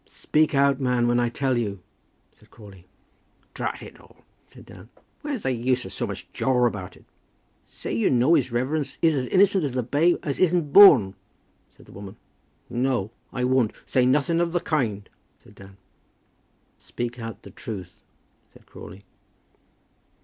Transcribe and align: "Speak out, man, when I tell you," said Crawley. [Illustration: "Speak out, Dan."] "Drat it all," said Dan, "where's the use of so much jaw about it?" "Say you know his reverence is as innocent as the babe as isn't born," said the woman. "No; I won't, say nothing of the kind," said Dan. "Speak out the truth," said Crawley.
"Speak 0.07 0.55
out, 0.55 0.79
man, 0.79 1.07
when 1.07 1.19
I 1.19 1.29
tell 1.29 1.55
you," 1.59 1.79
said 2.31 2.49
Crawley. 2.49 2.87
[Illustration: 3.49 3.49
"Speak 3.49 3.61
out, 3.61 3.61
Dan."] 3.61 3.65
"Drat 3.65 3.81
it 3.83 4.01
all," 4.01 4.23
said 4.47 4.65
Dan, 4.65 4.89
"where's 5.21 5.43
the 5.43 5.51
use 5.51 5.85
of 5.85 5.91
so 5.93 6.07
much 6.07 6.33
jaw 6.33 6.65
about 6.65 6.97
it?" 6.97 7.05
"Say 7.67 7.93
you 7.93 8.09
know 8.09 8.33
his 8.33 8.51
reverence 8.51 8.97
is 9.03 9.13
as 9.13 9.27
innocent 9.27 9.63
as 9.63 9.73
the 9.73 9.83
babe 9.83 10.17
as 10.23 10.39
isn't 10.39 10.73
born," 10.73 11.13
said 11.69 11.85
the 11.85 11.91
woman. 11.93 12.15
"No; 12.67 13.11
I 13.31 13.43
won't, 13.43 13.73
say 13.85 14.03
nothing 14.07 14.39
of 14.39 14.53
the 14.53 14.59
kind," 14.59 15.07
said 15.37 15.53
Dan. 15.53 15.77
"Speak 16.79 17.19
out 17.19 17.43
the 17.43 17.51
truth," 17.51 18.01
said 18.51 18.65
Crawley. 18.65 19.03